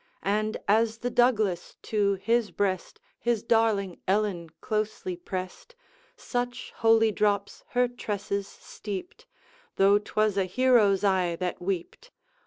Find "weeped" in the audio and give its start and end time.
11.61-12.09